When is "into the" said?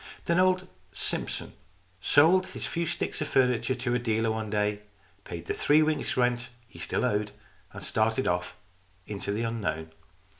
9.05-9.43